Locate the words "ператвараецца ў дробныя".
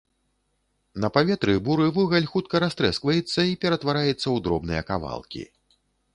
3.67-4.81